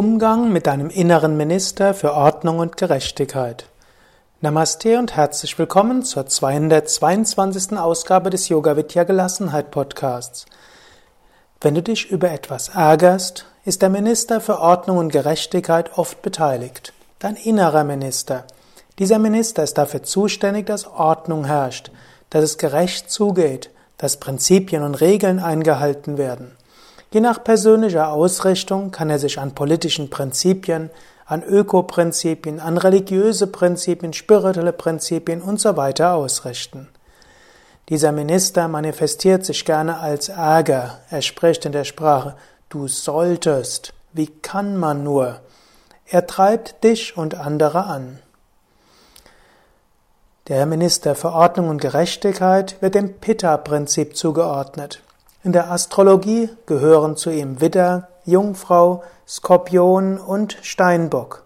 [0.00, 3.66] Umgang mit deinem inneren Minister für Ordnung und Gerechtigkeit.
[4.40, 7.76] Namaste und herzlich willkommen zur 222.
[7.76, 10.46] Ausgabe des Yoga Vidya Gelassenheit Podcasts.
[11.60, 16.94] Wenn du dich über etwas ärgerst, ist der Minister für Ordnung und Gerechtigkeit oft beteiligt.
[17.18, 18.44] Dein innerer Minister.
[18.98, 21.90] Dieser Minister ist dafür zuständig, dass Ordnung herrscht,
[22.30, 26.56] dass es gerecht zugeht, dass Prinzipien und Regeln eingehalten werden.
[27.12, 30.90] Je nach persönlicher Ausrichtung kann er sich an politischen Prinzipien,
[31.26, 36.88] an Ökoprinzipien, an religiöse Prinzipien, spirituelle Prinzipien und so weiter ausrichten.
[37.88, 41.00] Dieser Minister manifestiert sich gerne als Ärger.
[41.10, 42.36] Er spricht in der Sprache,
[42.68, 45.40] du solltest, wie kann man nur?
[46.06, 48.20] Er treibt dich und andere an.
[50.46, 55.00] Der Minister für Ordnung und Gerechtigkeit wird dem Pitta-Prinzip zugeordnet.
[55.42, 61.44] In der Astrologie gehören zu ihm Widder, Jungfrau, Skorpion und Steinbock.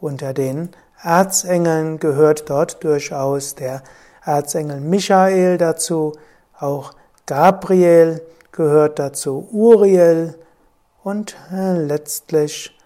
[0.00, 3.84] Unter den Erzengeln gehört dort durchaus der
[4.24, 6.14] Erzengel Michael dazu,
[6.58, 6.92] auch
[7.26, 8.20] Gabriel
[8.50, 10.34] gehört dazu, Uriel
[11.04, 12.76] und äh, letztlich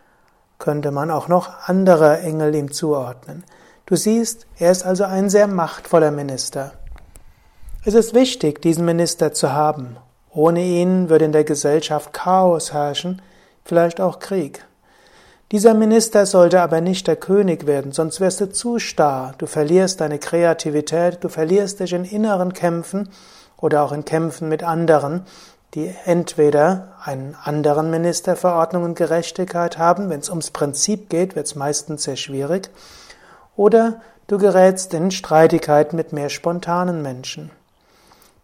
[0.58, 3.44] könnte man auch noch andere Engel ihm zuordnen.
[3.86, 6.72] Du siehst, er ist also ein sehr machtvoller Minister.
[7.86, 9.96] Es ist wichtig, diesen Minister zu haben
[10.34, 13.22] ohne ihn würde in der Gesellschaft Chaos herrschen,
[13.64, 14.64] vielleicht auch Krieg.
[15.52, 20.00] Dieser Minister sollte aber nicht der König werden, sonst wirst du zu starr, du verlierst
[20.00, 23.08] deine Kreativität, du verlierst dich in inneren Kämpfen
[23.58, 25.24] oder auch in Kämpfen mit anderen,
[25.74, 31.36] die entweder einen anderen Minister für Ordnung und Gerechtigkeit haben, wenn es ums Prinzip geht,
[31.36, 32.70] wird es meistens sehr schwierig,
[33.56, 37.50] oder du gerätst in Streitigkeiten mit mehr spontanen Menschen.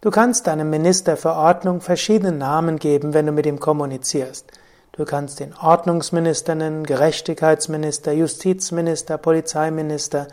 [0.01, 4.47] Du kannst deinem Minister für Ordnung verschiedene Namen geben, wenn du mit ihm kommunizierst.
[4.93, 10.27] Du kannst ihn Ordnungsminister nennen, Gerechtigkeitsminister, Justizminister, Polizeiminister.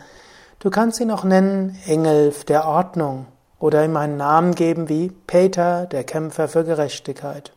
[0.57, 3.27] Du kannst ihn auch nennen Engel der Ordnung
[3.59, 7.53] oder ihm einen Namen geben wie Peter, der Kämpfer für Gerechtigkeit.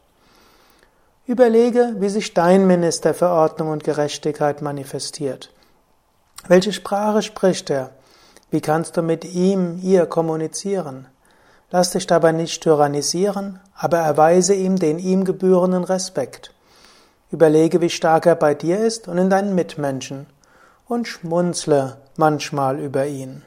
[1.27, 5.51] Überlege, wie sich dein Minister für Ordnung und Gerechtigkeit manifestiert.
[6.47, 7.91] Welche Sprache spricht er?
[8.51, 11.07] Wie kannst du mit ihm, ihr kommunizieren?
[11.75, 16.53] Lass dich dabei nicht tyrannisieren, aber erweise ihm den ihm gebührenden Respekt.
[17.31, 20.27] Überlege, wie stark er bei dir ist und in deinen Mitmenschen
[20.87, 23.43] und schmunzle manchmal über ihn.